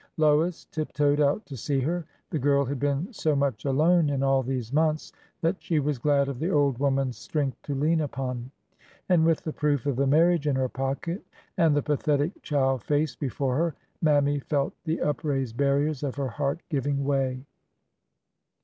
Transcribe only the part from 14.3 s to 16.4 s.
felt the upraised barriers of her